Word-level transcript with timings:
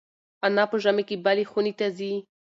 انا 0.45 0.63
په 0.71 0.75
ژمي 0.83 1.03
کې 1.09 1.15
بلې 1.25 1.43
خونې 1.51 1.73
ته 1.79 1.87
ځي. 1.97 2.13